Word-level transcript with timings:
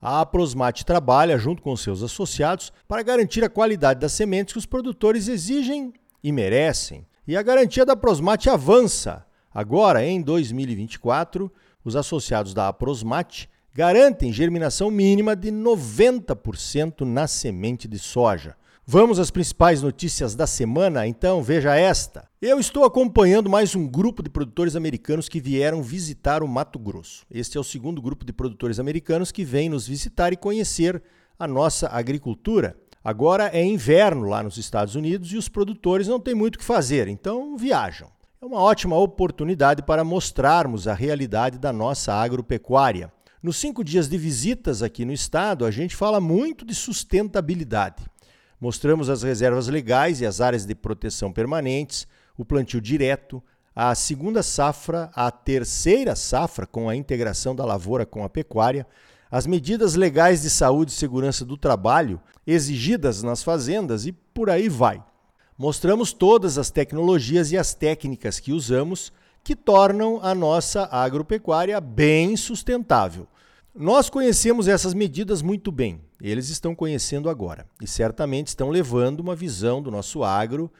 A 0.00 0.20
Aprosmate 0.20 0.84
trabalha 0.84 1.38
junto 1.38 1.60
com 1.60 1.76
seus 1.76 2.02
associados 2.02 2.72
para 2.86 3.02
garantir 3.02 3.42
a 3.42 3.48
qualidade 3.48 4.00
das 4.00 4.12
sementes 4.12 4.52
que 4.52 4.58
os 4.58 4.66
produtores 4.66 5.28
exigem 5.28 5.92
e 6.22 6.30
merecem. 6.30 7.06
E 7.26 7.36
a 7.36 7.42
garantia 7.42 7.84
da 7.84 7.94
Aprosmate 7.94 8.48
avança. 8.48 9.26
Agora, 9.52 10.04
em 10.04 10.22
2024, 10.22 11.50
os 11.84 11.96
associados 11.96 12.54
da 12.54 12.68
Aprosmate 12.68 13.50
garantem 13.74 14.32
germinação 14.32 14.90
mínima 14.90 15.34
de 15.34 15.50
90% 15.50 17.00
na 17.00 17.26
semente 17.26 17.86
de 17.86 17.98
soja. 17.98 18.56
Vamos 18.90 19.18
às 19.18 19.30
principais 19.30 19.82
notícias 19.82 20.34
da 20.34 20.46
semana? 20.46 21.06
Então 21.06 21.42
veja 21.42 21.76
esta. 21.76 22.26
Eu 22.40 22.58
estou 22.58 22.86
acompanhando 22.86 23.50
mais 23.50 23.74
um 23.74 23.86
grupo 23.86 24.22
de 24.22 24.30
produtores 24.30 24.74
americanos 24.74 25.28
que 25.28 25.42
vieram 25.42 25.82
visitar 25.82 26.42
o 26.42 26.48
Mato 26.48 26.78
Grosso. 26.78 27.26
Este 27.30 27.58
é 27.58 27.60
o 27.60 27.64
segundo 27.64 28.00
grupo 28.00 28.24
de 28.24 28.32
produtores 28.32 28.78
americanos 28.80 29.30
que 29.30 29.44
vem 29.44 29.68
nos 29.68 29.86
visitar 29.86 30.32
e 30.32 30.38
conhecer 30.38 31.02
a 31.38 31.46
nossa 31.46 31.86
agricultura. 31.88 32.78
Agora 33.04 33.50
é 33.52 33.62
inverno 33.62 34.26
lá 34.26 34.42
nos 34.42 34.56
Estados 34.56 34.94
Unidos 34.94 35.34
e 35.34 35.36
os 35.36 35.50
produtores 35.50 36.08
não 36.08 36.18
têm 36.18 36.34
muito 36.34 36.54
o 36.56 36.58
que 36.58 36.64
fazer, 36.64 37.08
então 37.08 37.58
viajam. 37.58 38.08
É 38.40 38.46
uma 38.46 38.62
ótima 38.62 38.96
oportunidade 38.96 39.82
para 39.82 40.02
mostrarmos 40.02 40.88
a 40.88 40.94
realidade 40.94 41.58
da 41.58 41.74
nossa 41.74 42.14
agropecuária. 42.14 43.12
Nos 43.42 43.58
cinco 43.58 43.84
dias 43.84 44.08
de 44.08 44.16
visitas 44.16 44.82
aqui 44.82 45.04
no 45.04 45.12
estado, 45.12 45.66
a 45.66 45.70
gente 45.70 45.94
fala 45.94 46.22
muito 46.22 46.64
de 46.64 46.74
sustentabilidade. 46.74 48.06
Mostramos 48.60 49.08
as 49.08 49.22
reservas 49.22 49.68
legais 49.68 50.20
e 50.20 50.26
as 50.26 50.40
áreas 50.40 50.66
de 50.66 50.74
proteção 50.74 51.32
permanentes, 51.32 52.06
o 52.36 52.44
plantio 52.44 52.80
direto, 52.80 53.42
a 53.74 53.94
segunda 53.94 54.42
safra, 54.42 55.10
a 55.14 55.30
terceira 55.30 56.16
safra 56.16 56.66
com 56.66 56.88
a 56.88 56.96
integração 56.96 57.54
da 57.54 57.64
lavoura 57.64 58.04
com 58.04 58.24
a 58.24 58.28
pecuária, 58.28 58.84
as 59.30 59.46
medidas 59.46 59.94
legais 59.94 60.42
de 60.42 60.50
saúde 60.50 60.90
e 60.90 60.94
segurança 60.94 61.44
do 61.44 61.56
trabalho 61.56 62.20
exigidas 62.46 63.22
nas 63.22 63.42
fazendas 63.42 64.06
e 64.06 64.12
por 64.12 64.50
aí 64.50 64.68
vai. 64.68 65.02
Mostramos 65.56 66.12
todas 66.12 66.58
as 66.58 66.70
tecnologias 66.70 67.52
e 67.52 67.58
as 67.58 67.74
técnicas 67.74 68.40
que 68.40 68.52
usamos 68.52 69.12
que 69.44 69.54
tornam 69.54 70.18
a 70.22 70.34
nossa 70.34 70.88
agropecuária 70.90 71.80
bem 71.80 72.36
sustentável. 72.36 73.26
Nós 73.74 74.10
conhecemos 74.10 74.66
essas 74.66 74.94
medidas 74.94 75.42
muito 75.42 75.70
bem, 75.70 76.00
eles 76.20 76.48
estão 76.48 76.74
conhecendo 76.74 77.30
agora 77.30 77.66
e 77.80 77.86
certamente 77.86 78.48
estão 78.48 78.70
levando 78.70 79.20
uma 79.20 79.36
visão 79.36 79.80
do 79.80 79.90
nosso 79.90 80.24
agro 80.24 80.70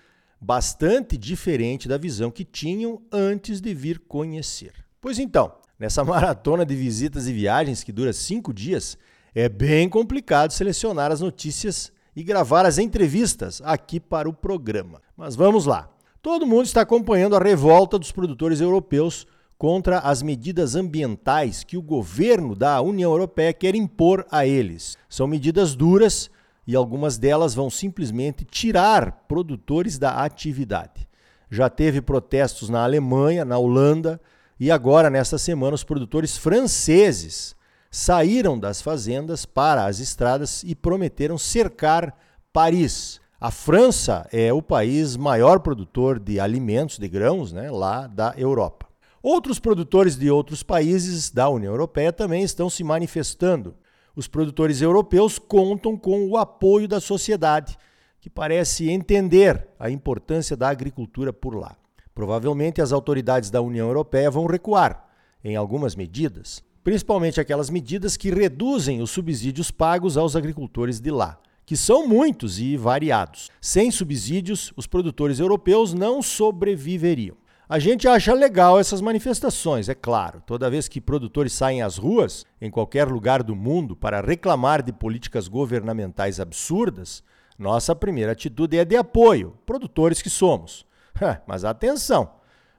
bastante 0.41 1.17
diferente 1.17 1.89
da 1.89 1.98
visão 1.98 2.30
que 2.30 2.45
tinham 2.45 3.00
antes 3.12 3.61
de 3.61 3.75
vir 3.75 4.00
conhecer. 4.00 4.72
Pois 5.00 5.19
então, 5.19 5.53
nessa 5.78 6.03
maratona 6.05 6.64
de 6.64 6.75
visitas 6.75 7.28
e 7.28 7.33
viagens 7.33 7.84
que 7.84 7.92
dura 7.92 8.12
cinco 8.12 8.53
dias, 8.53 8.98
é 9.34 9.48
bem 9.48 9.89
complicado 9.89 10.52
selecionar 10.52 11.12
as 11.12 11.20
notícias 11.20 11.92
e 12.17 12.25
gravar 12.25 12.67
as 12.67 12.78
entrevistas 12.78 13.62
aqui 13.64 14.01
para 14.01 14.29
o 14.29 14.33
programa. 14.33 15.01
Mas 15.17 15.36
vamos 15.36 15.67
lá. 15.67 15.89
Todo 16.20 16.46
mundo 16.46 16.64
está 16.64 16.80
acompanhando 16.80 17.36
a 17.36 17.42
revolta 17.42 17.98
dos 17.98 18.11
produtores 18.11 18.61
europeus 18.61 19.27
contra 19.58 19.98
as 19.98 20.23
medidas 20.23 20.77
ambientais 20.77 21.64
que 21.64 21.77
o 21.77 21.83
governo 21.83 22.55
da 22.55 22.80
União 22.80 23.11
Europeia 23.11 23.52
quer 23.52 23.74
impor 23.74 24.24
a 24.30 24.46
eles. 24.46 24.96
São 25.08 25.27
medidas 25.27 25.74
duras 25.74 26.30
e 26.64 26.77
algumas 26.77 27.19
delas 27.19 27.55
vão 27.55 27.68
simplesmente 27.68 28.45
tirar 28.45 29.24
produtores 29.27 29.98
da 29.98 30.23
atividade. 30.23 31.08
Já 31.51 31.68
teve 31.68 32.01
protestos 32.01 32.68
na 32.68 32.85
Alemanha, 32.85 33.45
na 33.45 33.58
Holanda 33.58 34.20
e 34.61 34.70
agora, 34.70 35.11
nesta 35.11 35.39
semana, 35.39 35.74
os 35.74 35.85
produtores 35.85 36.36
franceses 36.36 37.57
saíram 37.91 38.58
das 38.58 38.83
fazendas 38.83 39.47
para 39.47 39.86
as 39.86 39.98
estradas 39.98 40.63
e 40.63 40.74
prometeram 40.74 41.39
cercar 41.39 42.17
Paris. 42.52 43.20
A 43.41 43.51
França 43.51 44.29
é 44.33 44.52
o 44.52 44.61
país 44.61 45.17
maior 45.17 45.61
produtor 45.61 46.18
de 46.18 46.39
alimentos, 46.39 46.98
de 46.98 47.08
grãos, 47.08 47.52
né, 47.52 47.70
lá 47.70 48.07
da 48.07 48.35
Europa. 48.36 48.87
Outros 49.23 49.58
produtores 49.58 50.17
de 50.17 50.30
outros 50.30 50.62
países 50.62 51.30
da 51.30 51.48
União 51.48 51.73
Europeia 51.73 52.12
também 52.12 52.42
estão 52.42 52.70
se 52.70 52.84
manifestando. 52.84 53.74
Os 54.14 54.29
produtores 54.29 54.80
europeus 54.80 55.39
contam 55.39 55.96
com 55.96 56.29
o 56.29 56.36
apoio 56.36 56.86
da 56.86 57.01
sociedade, 57.01 57.77
que 58.20 58.30
parece 58.30 58.89
entender 58.89 59.68
a 59.79 59.90
importância 59.90 60.56
da 60.56 60.68
agricultura 60.68 61.33
por 61.33 61.55
lá. 61.55 61.77
Provavelmente 62.14 62.80
as 62.80 62.92
autoridades 62.92 63.51
da 63.51 63.61
União 63.61 63.89
Europeia 63.89 64.30
vão 64.30 64.46
recuar 64.46 65.08
em 65.42 65.56
algumas 65.56 65.96
medidas, 65.96 66.62
principalmente 66.85 67.40
aquelas 67.40 67.70
medidas 67.70 68.17
que 68.17 68.30
reduzem 68.30 69.00
os 69.00 69.11
subsídios 69.11 69.70
pagos 69.70 70.17
aos 70.17 70.36
agricultores 70.36 71.00
de 71.00 71.11
lá, 71.11 71.40
que 71.67 71.77
são 71.77 72.06
muitos 72.06 72.58
e 72.58 72.77
variados. 72.77 73.50
Sem 73.61 73.90
subsídios, 73.90 74.73
os 74.77 74.86
produtores 74.86 75.39
europeus 75.39 75.92
não 75.92 76.23
sobreviveriam. 76.23 77.36
A 77.70 77.79
gente 77.79 78.08
acha 78.08 78.33
legal 78.33 78.80
essas 78.80 79.02
manifestações, 79.02 79.90
é 79.90 79.95
claro. 79.95 80.42
Toda 80.46 80.70
vez 80.70 80.89
que 80.89 81.02
produtores 81.02 81.52
saem 81.52 81.83
às 81.83 81.98
ruas, 81.98 82.46
em 82.62 82.70
qualquer 82.70 83.06
lugar 83.06 83.42
do 83.42 83.55
mundo, 83.55 83.95
para 83.95 84.23
reclamar 84.23 84.83
de 84.83 84.90
políticas 84.90 85.48
governamentais 85.48 86.40
absurdas, 86.40 87.23
nossa 87.58 87.95
primeira 87.95 88.33
atitude 88.33 88.79
é 88.79 88.86
de 88.86 88.96
apoio, 88.96 89.58
produtores 89.67 90.23
que 90.23 90.30
somos. 90.30 90.86
Mas 91.46 91.62
atenção! 91.62 92.30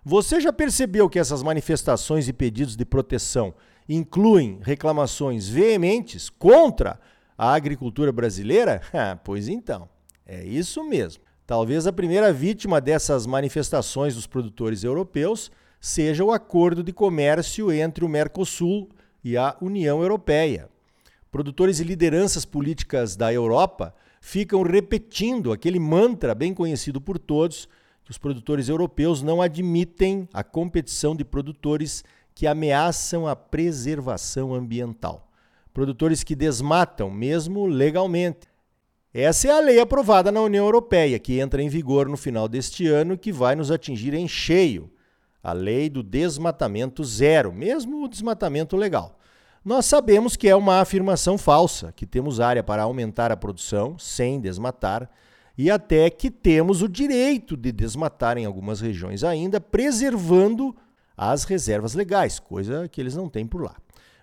Você 0.03 0.41
já 0.41 0.51
percebeu 0.51 1.07
que 1.07 1.19
essas 1.19 1.43
manifestações 1.43 2.27
e 2.27 2.33
pedidos 2.33 2.75
de 2.75 2.83
proteção 2.83 3.53
incluem 3.87 4.59
reclamações 4.63 5.47
veementes 5.47 6.31
contra 6.31 6.99
a 7.37 7.53
agricultura 7.53 8.11
brasileira? 8.11 8.81
pois 9.23 9.49
então, 9.49 9.87
é 10.25 10.43
isso 10.43 10.83
mesmo. 10.83 11.28
Talvez 11.49 11.87
a 11.87 11.91
primeira 11.91 12.31
vítima 12.31 12.79
dessas 12.79 13.25
manifestações 13.25 14.13
dos 14.13 14.27
produtores 14.27 14.83
europeus 14.83 15.51
seja 15.81 16.23
o 16.23 16.31
acordo 16.31 16.83
de 16.83 16.93
comércio 16.93 17.71
entre 17.71 18.05
o 18.05 18.07
Mercosul 18.07 18.87
e 19.23 19.35
a 19.35 19.57
União 19.59 19.99
Europeia. 19.99 20.69
Produtores 21.31 21.79
e 21.79 21.83
lideranças 21.83 22.45
políticas 22.45 23.15
da 23.15 23.33
Europa 23.33 23.95
ficam 24.21 24.61
repetindo 24.61 25.51
aquele 25.51 25.79
mantra 25.79 26.35
bem 26.35 26.53
conhecido 26.53 27.01
por 27.01 27.17
todos 27.17 27.67
que 28.05 28.11
os 28.11 28.19
produtores 28.19 28.69
europeus 28.69 29.23
não 29.23 29.41
admitem 29.41 30.29
a 30.31 30.43
competição 30.43 31.15
de 31.15 31.25
produtores 31.25 32.03
que 32.35 32.45
ameaçam 32.45 33.25
a 33.25 33.35
preservação 33.35 34.53
ambiental. 34.53 35.27
Produtores 35.73 36.23
que 36.23 36.35
desmatam, 36.35 37.09
mesmo 37.09 37.65
legalmente, 37.65 38.48
essa 39.13 39.47
é 39.47 39.51
a 39.51 39.59
lei 39.59 39.79
aprovada 39.79 40.31
na 40.31 40.41
União 40.41 40.65
Europeia, 40.65 41.17
que 41.17 41.39
entra 41.39 41.61
em 41.61 41.69
vigor 41.69 42.07
no 42.07 42.15
final 42.15 42.47
deste 42.47 42.87
ano 42.87 43.13
e 43.13 43.17
que 43.17 43.31
vai 43.31 43.55
nos 43.55 43.71
atingir 43.71 44.13
em 44.13 44.27
cheio. 44.27 44.91
A 45.41 45.51
lei 45.51 45.89
do 45.89 46.03
desmatamento 46.03 47.03
zero, 47.03 47.51
mesmo 47.51 48.03
o 48.03 48.07
desmatamento 48.07 48.75
legal. 48.77 49.17
Nós 49.65 49.85
sabemos 49.85 50.35
que 50.35 50.47
é 50.47 50.55
uma 50.55 50.79
afirmação 50.79 51.37
falsa, 51.37 51.91
que 51.91 52.05
temos 52.05 52.39
área 52.39 52.63
para 52.63 52.83
aumentar 52.83 53.31
a 53.31 53.37
produção 53.37 53.97
sem 53.97 54.39
desmatar 54.39 55.09
e 55.57 55.69
até 55.69 56.09
que 56.09 56.31
temos 56.31 56.81
o 56.81 56.87
direito 56.87 57.57
de 57.57 57.71
desmatar 57.71 58.37
em 58.37 58.45
algumas 58.45 58.79
regiões 58.79 59.23
ainda, 59.23 59.59
preservando 59.59 60.75
as 61.17 61.43
reservas 61.43 61.95
legais, 61.95 62.39
coisa 62.39 62.87
que 62.87 63.01
eles 63.01 63.15
não 63.15 63.27
têm 63.27 63.45
por 63.45 63.63
lá. 63.63 63.75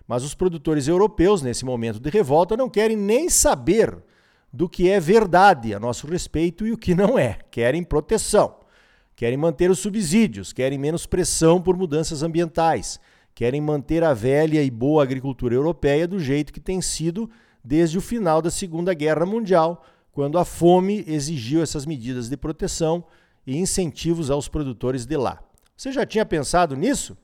Mas 0.07 0.23
os 0.23 0.33
produtores 0.33 0.87
europeus, 0.87 1.41
nesse 1.41 1.63
momento 1.65 1.99
de 1.99 2.09
revolta, 2.09 2.57
não 2.57 2.69
querem 2.69 2.97
nem 2.97 3.29
saber 3.29 3.95
do 4.57 4.67
que 4.67 4.89
é 4.89 4.99
verdade 4.99 5.71
a 5.75 5.79
nosso 5.79 6.07
respeito 6.07 6.65
e 6.65 6.71
o 6.71 6.77
que 6.79 6.95
não 6.95 7.19
é. 7.19 7.37
Querem 7.51 7.83
proteção, 7.83 8.55
querem 9.15 9.37
manter 9.37 9.69
os 9.69 9.77
subsídios, 9.77 10.51
querem 10.51 10.79
menos 10.79 11.05
pressão 11.05 11.61
por 11.61 11.77
mudanças 11.77 12.23
ambientais, 12.23 12.99
querem 13.35 13.61
manter 13.61 14.03
a 14.03 14.15
velha 14.15 14.63
e 14.63 14.71
boa 14.71 15.03
agricultura 15.03 15.53
europeia 15.53 16.07
do 16.07 16.19
jeito 16.19 16.51
que 16.51 16.59
tem 16.59 16.81
sido 16.81 17.29
desde 17.63 17.99
o 17.99 18.01
final 18.01 18.41
da 18.41 18.49
Segunda 18.49 18.95
Guerra 18.95 19.27
Mundial, 19.27 19.85
quando 20.11 20.39
a 20.39 20.43
fome 20.43 21.03
exigiu 21.05 21.61
essas 21.61 21.85
medidas 21.85 22.27
de 22.27 22.35
proteção 22.35 23.03
e 23.45 23.59
incentivos 23.59 24.31
aos 24.31 24.47
produtores 24.47 25.05
de 25.05 25.17
lá. 25.17 25.39
Você 25.75 25.91
já 25.91 26.03
tinha 26.03 26.25
pensado 26.25 26.75
nisso? 26.75 27.15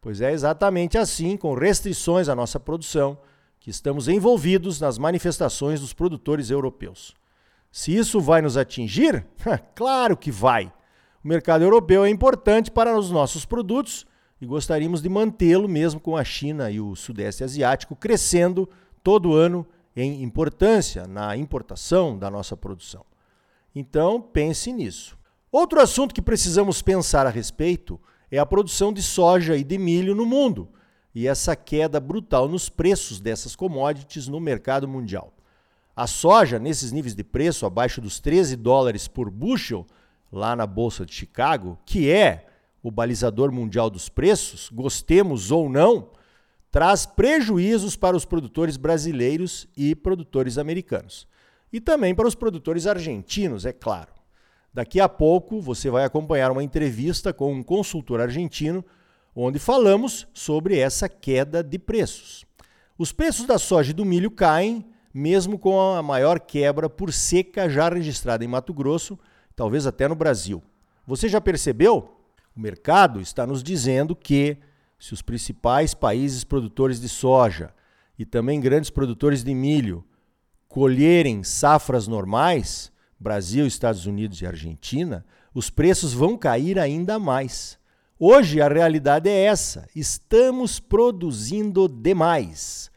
Pois 0.00 0.22
é 0.22 0.32
exatamente 0.32 0.96
assim, 0.96 1.36
com 1.36 1.52
restrições 1.52 2.30
à 2.30 2.34
nossa 2.34 2.58
produção, 2.58 3.18
que 3.60 3.70
estamos 3.70 4.08
envolvidos 4.08 4.80
nas 4.80 4.98
manifestações 4.98 5.80
dos 5.80 5.92
produtores 5.92 6.50
europeus. 6.50 7.14
Se 7.70 7.94
isso 7.94 8.20
vai 8.20 8.40
nos 8.40 8.56
atingir? 8.56 9.26
claro 9.74 10.16
que 10.16 10.30
vai. 10.30 10.72
O 11.22 11.28
mercado 11.28 11.62
europeu 11.62 12.04
é 12.04 12.08
importante 12.08 12.70
para 12.70 12.96
os 12.96 13.10
nossos 13.10 13.44
produtos 13.44 14.06
e 14.40 14.46
gostaríamos 14.46 15.02
de 15.02 15.08
mantê-lo 15.08 15.68
mesmo 15.68 16.00
com 16.00 16.16
a 16.16 16.24
China 16.24 16.70
e 16.70 16.80
o 16.80 16.94
Sudeste 16.94 17.42
Asiático 17.44 17.96
crescendo 17.96 18.68
todo 19.02 19.34
ano 19.34 19.66
em 19.96 20.22
importância 20.22 21.06
na 21.06 21.36
importação 21.36 22.16
da 22.16 22.30
nossa 22.30 22.56
produção. 22.56 23.04
Então, 23.74 24.20
pense 24.20 24.72
nisso. 24.72 25.18
Outro 25.50 25.80
assunto 25.80 26.14
que 26.14 26.22
precisamos 26.22 26.82
pensar 26.82 27.26
a 27.26 27.30
respeito 27.30 28.00
é 28.30 28.38
a 28.38 28.46
produção 28.46 28.92
de 28.92 29.02
soja 29.02 29.56
e 29.56 29.64
de 29.64 29.76
milho 29.76 30.14
no 30.14 30.24
mundo 30.24 30.68
e 31.18 31.26
essa 31.26 31.56
queda 31.56 31.98
brutal 31.98 32.48
nos 32.48 32.68
preços 32.68 33.18
dessas 33.18 33.56
commodities 33.56 34.28
no 34.28 34.38
mercado 34.38 34.86
mundial. 34.86 35.32
A 35.96 36.06
soja, 36.06 36.60
nesses 36.60 36.92
níveis 36.92 37.12
de 37.12 37.24
preço, 37.24 37.66
abaixo 37.66 38.00
dos 38.00 38.20
13 38.20 38.54
dólares 38.54 39.08
por 39.08 39.28
bushel, 39.28 39.84
lá 40.30 40.54
na 40.54 40.64
Bolsa 40.64 41.04
de 41.04 41.12
Chicago, 41.12 41.76
que 41.84 42.08
é 42.08 42.46
o 42.80 42.92
balizador 42.92 43.50
mundial 43.50 43.90
dos 43.90 44.08
preços, 44.08 44.70
gostemos 44.72 45.50
ou 45.50 45.68
não, 45.68 46.12
traz 46.70 47.04
prejuízos 47.04 47.96
para 47.96 48.16
os 48.16 48.24
produtores 48.24 48.76
brasileiros 48.76 49.66
e 49.76 49.96
produtores 49.96 50.56
americanos. 50.56 51.26
E 51.72 51.80
também 51.80 52.14
para 52.14 52.28
os 52.28 52.36
produtores 52.36 52.86
argentinos, 52.86 53.66
é 53.66 53.72
claro. 53.72 54.12
Daqui 54.72 55.00
a 55.00 55.08
pouco 55.08 55.60
você 55.60 55.90
vai 55.90 56.04
acompanhar 56.04 56.52
uma 56.52 56.62
entrevista 56.62 57.32
com 57.32 57.52
um 57.52 57.62
consultor 57.64 58.20
argentino 58.20 58.84
onde 59.40 59.58
falamos 59.58 60.26
sobre 60.34 60.78
essa 60.78 61.08
queda 61.08 61.62
de 61.62 61.78
preços. 61.78 62.44
Os 62.98 63.12
preços 63.12 63.46
da 63.46 63.58
soja 63.58 63.92
e 63.92 63.94
do 63.94 64.04
milho 64.04 64.30
caem, 64.30 64.84
mesmo 65.14 65.58
com 65.58 65.80
a 65.80 66.02
maior 66.02 66.40
quebra 66.40 66.90
por 66.90 67.12
seca 67.12 67.68
já 67.68 67.88
registrada 67.88 68.44
em 68.44 68.48
Mato 68.48 68.74
Grosso, 68.74 69.16
talvez 69.54 69.86
até 69.86 70.08
no 70.08 70.16
Brasil. 70.16 70.60
Você 71.06 71.28
já 71.28 71.40
percebeu? 71.40 72.16
O 72.54 72.60
mercado 72.60 73.20
está 73.20 73.46
nos 73.46 73.62
dizendo 73.62 74.16
que, 74.16 74.58
se 74.98 75.14
os 75.14 75.22
principais 75.22 75.94
países 75.94 76.42
produtores 76.42 77.00
de 77.00 77.08
soja 77.08 77.72
e 78.18 78.24
também 78.24 78.60
grandes 78.60 78.90
produtores 78.90 79.44
de 79.44 79.54
milho 79.54 80.04
colherem 80.66 81.44
safras 81.44 82.08
normais, 82.08 82.90
Brasil, 83.18 83.66
Estados 83.66 84.04
Unidos 84.04 84.42
e 84.42 84.46
Argentina, 84.46 85.24
os 85.54 85.70
preços 85.70 86.12
vão 86.12 86.36
cair 86.36 86.76
ainda 86.78 87.20
mais. 87.20 87.78
Hoje 88.20 88.60
a 88.60 88.68
realidade 88.68 89.28
é 89.28 89.44
essa: 89.44 89.86
estamos 89.94 90.80
produzindo 90.80 91.86
demais. 91.86 92.90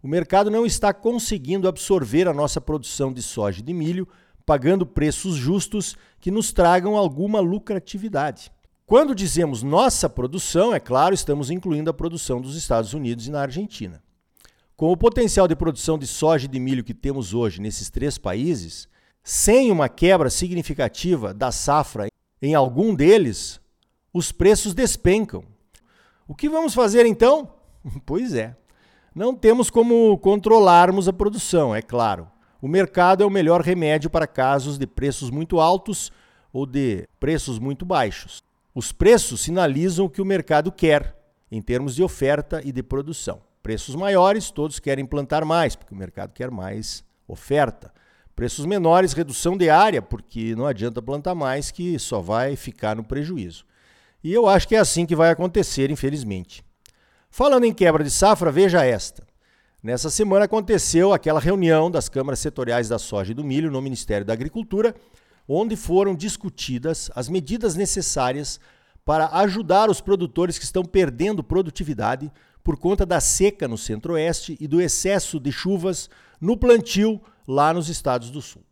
O 0.00 0.06
mercado 0.06 0.50
não 0.50 0.64
está 0.64 0.94
conseguindo 0.94 1.66
absorver 1.66 2.28
a 2.28 2.32
nossa 2.32 2.60
produção 2.60 3.12
de 3.12 3.20
soja 3.20 3.58
e 3.58 3.64
de 3.64 3.74
milho, 3.74 4.06
pagando 4.46 4.86
preços 4.86 5.34
justos 5.34 5.96
que 6.20 6.30
nos 6.30 6.52
tragam 6.52 6.96
alguma 6.96 7.40
lucratividade. 7.40 8.52
Quando 8.86 9.16
dizemos 9.16 9.64
nossa 9.64 10.08
produção, 10.08 10.72
é 10.72 10.78
claro, 10.78 11.12
estamos 11.12 11.50
incluindo 11.50 11.90
a 11.90 11.94
produção 11.94 12.40
dos 12.40 12.54
Estados 12.56 12.94
Unidos 12.94 13.26
e 13.26 13.32
na 13.32 13.42
Argentina. 13.42 14.00
Com 14.76 14.92
o 14.92 14.96
potencial 14.96 15.48
de 15.48 15.56
produção 15.56 15.98
de 15.98 16.06
soja 16.06 16.46
e 16.46 16.48
de 16.48 16.60
milho 16.60 16.84
que 16.84 16.94
temos 16.94 17.34
hoje 17.34 17.60
nesses 17.60 17.90
três 17.90 18.16
países, 18.16 18.88
sem 19.24 19.72
uma 19.72 19.88
quebra 19.88 20.30
significativa 20.30 21.34
da 21.34 21.50
safra 21.50 22.06
em 22.40 22.54
algum 22.54 22.94
deles, 22.94 23.60
os 24.18 24.32
preços 24.32 24.74
despencam. 24.74 25.44
O 26.26 26.34
que 26.34 26.48
vamos 26.48 26.74
fazer 26.74 27.06
então? 27.06 27.54
Pois 28.04 28.34
é, 28.34 28.56
não 29.14 29.34
temos 29.34 29.70
como 29.70 30.18
controlarmos 30.18 31.08
a 31.08 31.12
produção, 31.12 31.74
é 31.74 31.80
claro. 31.80 32.28
O 32.60 32.66
mercado 32.66 33.22
é 33.22 33.26
o 33.26 33.30
melhor 33.30 33.60
remédio 33.62 34.10
para 34.10 34.26
casos 34.26 34.76
de 34.76 34.86
preços 34.86 35.30
muito 35.30 35.60
altos 35.60 36.12
ou 36.52 36.66
de 36.66 37.08
preços 37.20 37.58
muito 37.58 37.86
baixos. 37.86 38.42
Os 38.74 38.90
preços 38.90 39.40
sinalizam 39.40 40.06
o 40.06 40.10
que 40.10 40.20
o 40.20 40.26
mercado 40.26 40.72
quer, 40.72 41.16
em 41.50 41.62
termos 41.62 41.94
de 41.94 42.02
oferta 42.02 42.60
e 42.64 42.72
de 42.72 42.82
produção. 42.82 43.40
Preços 43.62 43.94
maiores, 43.94 44.50
todos 44.50 44.80
querem 44.80 45.06
plantar 45.06 45.44
mais, 45.44 45.76
porque 45.76 45.94
o 45.94 45.98
mercado 45.98 46.32
quer 46.32 46.50
mais 46.50 47.04
oferta. 47.26 47.92
Preços 48.34 48.66
menores, 48.66 49.12
redução 49.12 49.56
de 49.56 49.70
área, 49.70 50.02
porque 50.02 50.54
não 50.56 50.66
adianta 50.66 51.00
plantar 51.00 51.34
mais, 51.34 51.70
que 51.70 51.98
só 51.98 52.20
vai 52.20 52.56
ficar 52.56 52.96
no 52.96 53.04
prejuízo. 53.04 53.64
E 54.22 54.32
eu 54.32 54.48
acho 54.48 54.66
que 54.66 54.74
é 54.74 54.78
assim 54.78 55.06
que 55.06 55.14
vai 55.14 55.30
acontecer, 55.30 55.90
infelizmente. 55.90 56.64
Falando 57.30 57.64
em 57.64 57.72
quebra 57.72 58.02
de 58.02 58.10
safra, 58.10 58.50
veja 58.50 58.84
esta. 58.84 59.26
Nessa 59.82 60.10
semana 60.10 60.46
aconteceu 60.46 61.12
aquela 61.12 61.38
reunião 61.38 61.90
das 61.90 62.08
câmaras 62.08 62.40
setoriais 62.40 62.88
da 62.88 62.98
soja 62.98 63.30
e 63.30 63.34
do 63.34 63.44
milho 63.44 63.70
no 63.70 63.80
Ministério 63.80 64.26
da 64.26 64.32
Agricultura, 64.32 64.94
onde 65.46 65.76
foram 65.76 66.14
discutidas 66.14 67.10
as 67.14 67.28
medidas 67.28 67.76
necessárias 67.76 68.58
para 69.04 69.28
ajudar 69.38 69.88
os 69.88 70.00
produtores 70.00 70.58
que 70.58 70.64
estão 70.64 70.84
perdendo 70.84 71.44
produtividade 71.44 72.30
por 72.62 72.76
conta 72.76 73.06
da 73.06 73.20
seca 73.20 73.66
no 73.68 73.78
Centro-Oeste 73.78 74.56
e 74.60 74.66
do 74.66 74.80
excesso 74.80 75.38
de 75.38 75.52
chuvas 75.52 76.10
no 76.40 76.56
plantio 76.56 77.20
lá 77.46 77.72
nos 77.72 77.88
estados 77.88 78.30
do 78.30 78.42
Sul. 78.42 78.62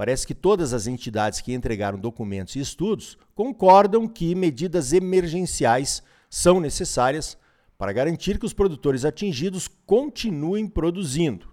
Parece 0.00 0.26
que 0.26 0.34
todas 0.34 0.72
as 0.72 0.86
entidades 0.86 1.42
que 1.42 1.52
entregaram 1.52 1.98
documentos 1.98 2.56
e 2.56 2.58
estudos 2.58 3.18
concordam 3.34 4.08
que 4.08 4.34
medidas 4.34 4.94
emergenciais 4.94 6.02
são 6.30 6.58
necessárias 6.58 7.36
para 7.76 7.92
garantir 7.92 8.38
que 8.38 8.46
os 8.46 8.54
produtores 8.54 9.04
atingidos 9.04 9.68
continuem 9.84 10.66
produzindo. 10.66 11.48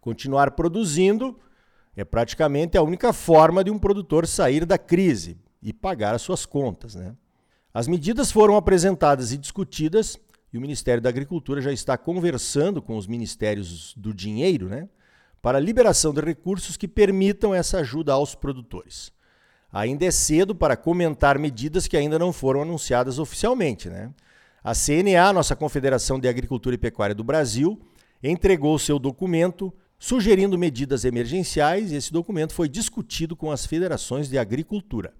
Continuar 0.00 0.52
produzindo 0.52 1.38
é 1.94 2.02
praticamente 2.02 2.78
a 2.78 2.82
única 2.82 3.12
forma 3.12 3.62
de 3.62 3.70
um 3.70 3.78
produtor 3.78 4.26
sair 4.26 4.64
da 4.64 4.78
crise 4.78 5.36
e 5.62 5.70
pagar 5.70 6.14
as 6.14 6.22
suas 6.22 6.46
contas. 6.46 6.94
Né? 6.94 7.14
As 7.74 7.86
medidas 7.86 8.32
foram 8.32 8.56
apresentadas 8.56 9.30
e 9.30 9.36
discutidas 9.36 10.18
e 10.50 10.56
o 10.56 10.60
Ministério 10.62 11.02
da 11.02 11.10
Agricultura 11.10 11.60
já 11.60 11.70
está 11.70 11.98
conversando 11.98 12.80
com 12.80 12.96
os 12.96 13.06
ministérios 13.06 13.92
do 13.94 14.14
dinheiro, 14.14 14.70
né? 14.70 14.88
Para 15.42 15.58
a 15.58 15.60
liberação 15.60 16.12
de 16.12 16.20
recursos 16.20 16.76
que 16.76 16.88
permitam 16.88 17.54
essa 17.54 17.78
ajuda 17.78 18.12
aos 18.12 18.34
produtores. 18.34 19.12
Ainda 19.72 20.04
é 20.04 20.10
cedo 20.10 20.54
para 20.54 20.76
comentar 20.76 21.38
medidas 21.38 21.86
que 21.86 21.96
ainda 21.96 22.18
não 22.18 22.32
foram 22.32 22.62
anunciadas 22.62 23.18
oficialmente. 23.18 23.88
Né? 23.88 24.10
A 24.62 24.74
CNA, 24.74 25.32
nossa 25.32 25.54
Confederação 25.54 26.18
de 26.18 26.28
Agricultura 26.28 26.74
e 26.74 26.78
Pecuária 26.78 27.14
do 27.14 27.24
Brasil, 27.24 27.80
entregou 28.22 28.78
seu 28.78 28.98
documento 28.98 29.72
sugerindo 29.98 30.58
medidas 30.58 31.04
emergenciais 31.04 31.92
e 31.92 31.96
esse 31.96 32.12
documento 32.12 32.52
foi 32.52 32.68
discutido 32.68 33.36
com 33.36 33.50
as 33.50 33.64
federações 33.64 34.28
de 34.28 34.38
agricultura. 34.38 35.14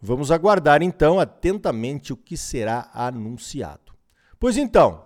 Vamos 0.00 0.30
aguardar 0.30 0.82
então 0.82 1.18
atentamente 1.18 2.12
o 2.12 2.16
que 2.16 2.36
será 2.36 2.90
anunciado. 2.94 3.92
Pois 4.38 4.56
então, 4.56 5.04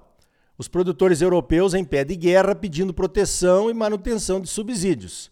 os 0.56 0.68
produtores 0.68 1.20
europeus 1.20 1.74
em 1.74 1.84
pé 1.84 2.04
de 2.04 2.14
guerra 2.14 2.54
pedindo 2.54 2.94
proteção 2.94 3.68
e 3.70 3.74
manutenção 3.74 4.40
de 4.40 4.48
subsídios. 4.48 5.30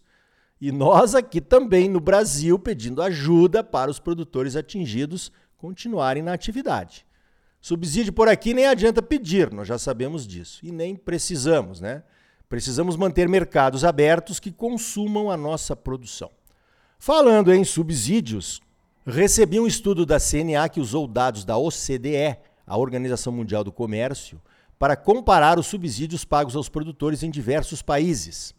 E 0.59 0.71
nós 0.71 1.15
aqui 1.15 1.41
também 1.41 1.89
no 1.89 1.99
Brasil 1.99 2.57
pedindo 2.57 3.01
ajuda 3.01 3.63
para 3.63 3.91
os 3.91 3.99
produtores 3.99 4.55
atingidos 4.55 5.31
continuarem 5.57 6.23
na 6.23 6.33
atividade. 6.33 7.05
Subsídio 7.61 8.11
por 8.11 8.27
aqui 8.27 8.53
nem 8.53 8.65
adianta 8.65 9.01
pedir, 9.01 9.51
nós 9.51 9.67
já 9.67 9.77
sabemos 9.77 10.27
disso. 10.27 10.59
E 10.63 10.71
nem 10.71 10.95
precisamos, 10.95 11.79
né? 11.79 12.03
Precisamos 12.49 12.97
manter 12.97 13.27
mercados 13.27 13.85
abertos 13.85 14.39
que 14.39 14.51
consumam 14.51 15.31
a 15.31 15.37
nossa 15.37 15.75
produção. 15.75 16.29
Falando 16.99 17.53
em 17.53 17.63
subsídios, 17.63 18.61
recebi 19.05 19.59
um 19.59 19.67
estudo 19.67 20.05
da 20.05 20.19
CNA 20.19 20.69
que 20.69 20.79
usou 20.79 21.07
dados 21.07 21.43
da 21.43 21.57
OCDE, 21.57 22.37
a 22.67 22.77
Organização 22.77 23.33
Mundial 23.33 23.63
do 23.63 23.71
Comércio, 23.71 24.41
para 24.83 24.97
comparar 24.97 25.57
os 25.57 25.67
subsídios 25.67 26.25
pagos 26.25 26.57
aos 26.57 26.67
produtores 26.67 27.23
em 27.23 27.31
diversos 27.31 27.81
países. 27.81 28.53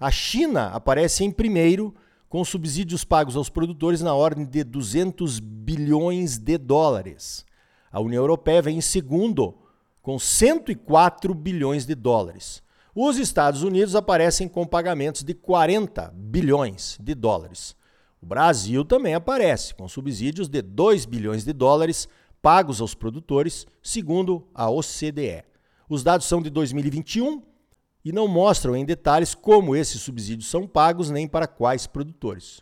A 0.00 0.10
China 0.10 0.68
aparece 0.68 1.22
em 1.22 1.30
primeiro, 1.30 1.94
com 2.30 2.42
subsídios 2.46 3.04
pagos 3.04 3.36
aos 3.36 3.50
produtores 3.50 4.00
na 4.00 4.14
ordem 4.14 4.46
de 4.46 4.64
200 4.64 5.38
bilhões 5.38 6.38
de 6.38 6.56
dólares. 6.56 7.44
A 7.92 8.00
União 8.00 8.22
Europeia 8.22 8.62
vem 8.62 8.78
em 8.78 8.80
segundo, 8.80 9.54
com 10.00 10.18
104 10.18 11.34
bilhões 11.34 11.84
de 11.84 11.94
dólares. 11.94 12.62
Os 12.94 13.18
Estados 13.18 13.62
Unidos 13.62 13.94
aparecem 13.94 14.48
com 14.48 14.66
pagamentos 14.66 15.22
de 15.22 15.34
40 15.34 16.10
bilhões 16.14 16.96
de 16.98 17.14
dólares. 17.14 17.76
O 18.22 18.24
Brasil 18.24 18.82
também 18.82 19.12
aparece 19.12 19.74
com 19.74 19.86
subsídios 19.86 20.48
de 20.48 20.62
2 20.62 21.04
bilhões 21.04 21.44
de 21.44 21.52
dólares 21.52 22.08
pagos 22.40 22.80
aos 22.80 22.94
produtores, 22.94 23.66
segundo 23.82 24.48
a 24.54 24.70
OCDE. 24.70 25.44
Os 25.88 26.02
dados 26.02 26.26
são 26.26 26.42
de 26.42 26.50
2021 26.50 27.42
e 28.04 28.12
não 28.12 28.28
mostram 28.28 28.76
em 28.76 28.84
detalhes 28.84 29.34
como 29.34 29.74
esses 29.74 30.00
subsídios 30.00 30.48
são 30.48 30.66
pagos 30.66 31.10
nem 31.10 31.26
para 31.26 31.46
quais 31.46 31.86
produtores. 31.86 32.60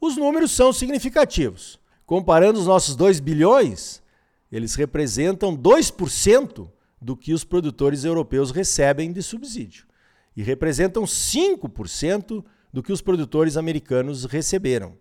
Os 0.00 0.16
números 0.16 0.52
são 0.52 0.72
significativos. 0.72 1.78
Comparando 2.04 2.58
os 2.58 2.66
nossos 2.66 2.94
2 2.94 3.18
bilhões, 3.20 4.02
eles 4.50 4.74
representam 4.74 5.56
2% 5.56 6.70
do 7.00 7.16
que 7.16 7.32
os 7.32 7.44
produtores 7.44 8.04
europeus 8.04 8.50
recebem 8.50 9.12
de 9.12 9.22
subsídio 9.22 9.86
e 10.36 10.42
representam 10.42 11.04
5% 11.04 12.44
do 12.72 12.82
que 12.82 12.92
os 12.92 13.00
produtores 13.00 13.56
americanos 13.56 14.24
receberam. 14.24 14.96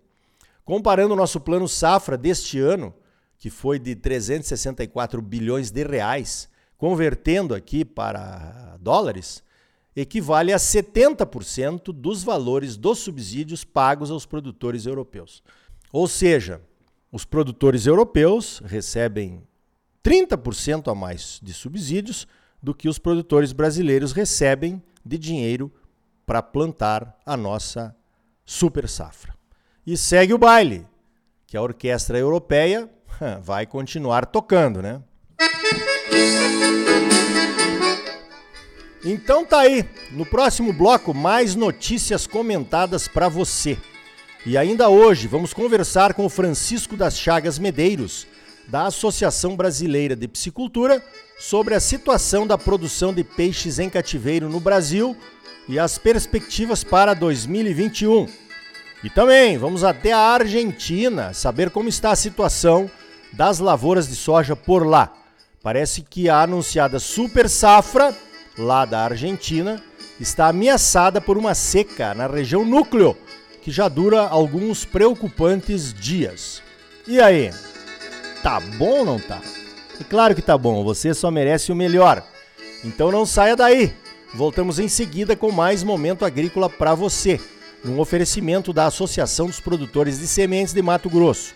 Comparando 0.63 1.13
o 1.13 1.17
nosso 1.17 1.39
plano 1.39 1.67
safra 1.67 2.17
deste 2.17 2.59
ano, 2.59 2.93
que 3.37 3.49
foi 3.49 3.77
de 3.77 3.95
364 3.95 5.21
bilhões 5.21 5.71
de 5.71 5.83
reais, 5.83 6.49
convertendo 6.77 7.53
aqui 7.53 7.85
para 7.85 8.77
dólares, 8.79 9.43
equivale 9.95 10.51
a 10.51 10.57
70% 10.57 11.93
dos 11.93 12.23
valores 12.23 12.75
dos 12.75 12.99
subsídios 12.99 13.63
pagos 13.63 14.11
aos 14.11 14.25
produtores 14.25 14.85
europeus. 14.85 15.41
Ou 15.91 16.07
seja, 16.07 16.61
os 17.11 17.23
produtores 17.23 17.85
europeus 17.85 18.61
recebem 18.65 19.41
30% 20.03 20.91
a 20.91 20.95
mais 20.95 21.39
de 21.41 21.53
subsídios 21.53 22.27
do 22.61 22.75
que 22.75 22.89
os 22.89 22.99
produtores 22.99 23.53
brasileiros 23.53 24.11
recebem 24.11 24.83
de 25.03 25.17
dinheiro 25.17 25.71
para 26.25 26.41
plantar 26.41 27.17
a 27.25 27.37
nossa 27.37 27.95
super 28.43 28.89
safra. 28.89 29.33
E 29.85 29.95
segue 29.95 30.33
o 30.33 30.37
baile, 30.37 30.85
que 31.47 31.55
a 31.55 31.61
orquestra 31.61 32.17
europeia 32.17 32.89
vai 33.41 33.65
continuar 33.65 34.25
tocando, 34.25 34.81
né? 34.81 35.01
Então 39.03 39.45
tá 39.45 39.59
aí, 39.59 39.85
no 40.11 40.25
próximo 40.25 40.73
bloco 40.73 41.13
mais 41.13 41.53
notícias 41.53 42.25
comentadas 42.25 43.07
para 43.07 43.29
você. 43.29 43.77
E 44.45 44.57
ainda 44.57 44.89
hoje 44.89 45.27
vamos 45.27 45.53
conversar 45.53 46.13
com 46.13 46.25
o 46.25 46.29
Francisco 46.29 46.97
das 46.97 47.17
Chagas 47.17 47.59
Medeiros, 47.59 48.25
da 48.67 48.87
Associação 48.87 49.55
Brasileira 49.55 50.15
de 50.15 50.27
Piscicultura, 50.27 51.03
sobre 51.39 51.75
a 51.75 51.79
situação 51.79 52.47
da 52.47 52.57
produção 52.57 53.13
de 53.13 53.23
peixes 53.23 53.77
em 53.77 53.89
cativeiro 53.89 54.49
no 54.49 54.59
Brasil 54.59 55.15
e 55.67 55.77
as 55.77 55.97
perspectivas 55.97 56.83
para 56.83 57.13
2021. 57.13 58.27
E 59.03 59.09
também 59.09 59.57
vamos 59.57 59.83
até 59.83 60.13
a 60.13 60.19
Argentina 60.19 61.33
saber 61.33 61.69
como 61.69 61.89
está 61.89 62.11
a 62.11 62.15
situação 62.15 62.89
das 63.33 63.59
lavouras 63.59 64.07
de 64.07 64.15
soja 64.15 64.55
por 64.55 64.85
lá. 64.85 65.13
Parece 65.65 66.03
que 66.03 66.29
a 66.29 66.43
anunciada 66.43 66.99
super 66.99 67.49
safra 67.49 68.15
lá 68.55 68.85
da 68.85 69.01
Argentina, 69.01 69.81
está 70.19 70.49
ameaçada 70.49 71.19
por 71.19 71.39
uma 71.39 71.55
seca 71.55 72.13
na 72.13 72.27
região 72.27 72.63
núcleo, 72.63 73.17
que 73.63 73.71
já 73.71 73.87
dura 73.87 74.27
alguns 74.27 74.85
preocupantes 74.85 75.91
dias. 75.91 76.61
E 77.07 77.19
aí? 77.19 77.49
Tá 78.43 78.59
bom 78.59 78.99
ou 78.99 79.05
não 79.05 79.19
tá? 79.19 79.41
É 79.99 80.03
claro 80.03 80.35
que 80.35 80.41
tá 80.43 80.55
bom, 80.55 80.83
você 80.83 81.15
só 81.15 81.31
merece 81.31 81.71
o 81.71 81.75
melhor. 81.75 82.23
Então 82.83 83.11
não 83.11 83.25
saia 83.25 83.55
daí. 83.55 83.91
Voltamos 84.35 84.77
em 84.77 84.87
seguida 84.87 85.35
com 85.35 85.51
mais 85.51 85.81
momento 85.81 86.25
agrícola 86.25 86.69
para 86.69 86.93
você, 86.93 87.41
num 87.83 87.99
oferecimento 87.99 88.71
da 88.71 88.85
Associação 88.85 89.47
dos 89.47 89.59
Produtores 89.59 90.19
de 90.19 90.27
Sementes 90.27 90.75
de 90.75 90.81
Mato 90.83 91.09
Grosso. 91.09 91.55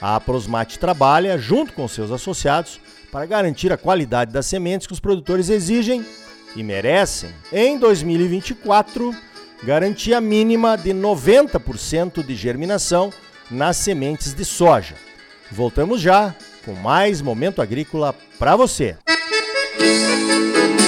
A 0.00 0.20
Prosmate 0.20 0.78
trabalha 0.78 1.36
junto 1.36 1.72
com 1.72 1.88
seus 1.88 2.12
associados 2.12 2.78
para 3.10 3.26
garantir 3.26 3.72
a 3.72 3.76
qualidade 3.76 4.32
das 4.32 4.46
sementes 4.46 4.86
que 4.86 4.92
os 4.92 5.00
produtores 5.00 5.48
exigem 5.48 6.04
e 6.56 6.62
merecem, 6.62 7.30
em 7.52 7.78
2024, 7.78 9.14
garantia 9.62 10.20
mínima 10.20 10.76
de 10.76 10.90
90% 10.90 12.24
de 12.24 12.34
germinação 12.34 13.12
nas 13.50 13.76
sementes 13.76 14.34
de 14.34 14.44
soja. 14.44 14.94
Voltamos 15.50 16.00
já 16.00 16.34
com 16.64 16.74
mais 16.74 17.20
momento 17.22 17.62
agrícola 17.62 18.14
para 18.38 18.56
você. 18.56 18.96
Música 19.78 20.87